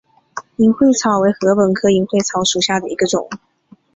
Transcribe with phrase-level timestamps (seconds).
[0.55, 3.29] 银穗草为禾本科银穗草属下的一个种。